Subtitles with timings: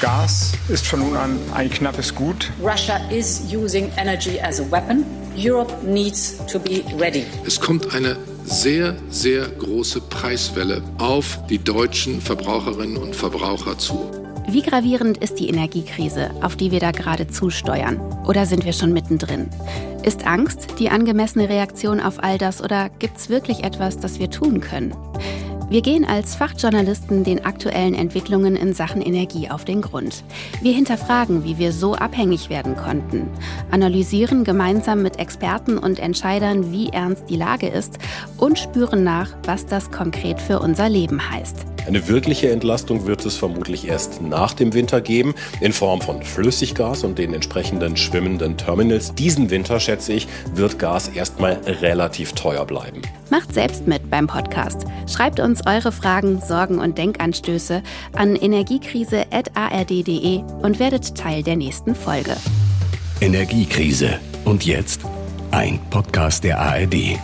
[0.00, 2.50] Gas ist von nun an ein knappes Gut.
[2.60, 5.04] Russia is using energy as a weapon.
[5.36, 7.24] Europe needs to be ready.
[7.46, 14.10] Es kommt eine sehr, sehr große Preiswelle auf die deutschen Verbraucherinnen und Verbraucher zu.
[14.48, 18.00] Wie gravierend ist die Energiekrise, auf die wir da gerade zusteuern?
[18.26, 19.48] Oder sind wir schon mittendrin?
[20.02, 24.28] Ist Angst die angemessene Reaktion auf all das oder gibt es wirklich etwas, das wir
[24.28, 24.92] tun können?
[25.70, 30.22] Wir gehen als Fachjournalisten den aktuellen Entwicklungen in Sachen Energie auf den Grund.
[30.60, 33.28] Wir hinterfragen, wie wir so abhängig werden konnten,
[33.70, 37.98] analysieren gemeinsam mit Experten und Entscheidern, wie ernst die Lage ist
[38.36, 41.73] und spüren nach, was das konkret für unser Leben heißt.
[41.86, 47.04] Eine wirkliche Entlastung wird es vermutlich erst nach dem Winter geben, in Form von Flüssiggas
[47.04, 49.14] und den entsprechenden schwimmenden Terminals.
[49.14, 53.02] Diesen Winter, schätze ich, wird Gas erstmal relativ teuer bleiben.
[53.30, 54.86] Macht selbst mit beim Podcast.
[55.06, 57.82] Schreibt uns eure Fragen, Sorgen und Denkanstöße
[58.14, 62.34] an energiekrise.ard.de und werdet Teil der nächsten Folge.
[63.20, 64.18] Energiekrise.
[64.44, 65.00] Und jetzt
[65.50, 67.18] ein Podcast der ARD.